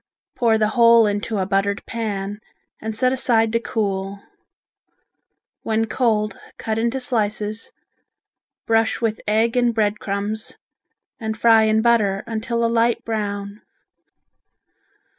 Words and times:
Pour 0.35 0.57
the 0.57 0.69
whole 0.69 1.05
into 1.05 1.37
a 1.37 1.45
buttered 1.45 1.85
pan 1.85 2.39
and 2.81 2.95
set 2.95 3.13
aside 3.13 3.51
to 3.51 3.59
cool. 3.59 4.19
When 5.61 5.85
cold 5.85 6.35
cut 6.57 6.79
into 6.79 6.99
slices, 6.99 7.71
brush 8.65 8.99
with 8.99 9.21
egg 9.27 9.55
and 9.55 9.75
bread 9.75 9.99
crumbs 9.99 10.57
and 11.19 11.37
fry 11.37 11.65
in 11.65 11.83
butter 11.83 12.23
until 12.25 12.65
a 12.65 12.65
light 12.65 13.05
brown. 13.05 13.61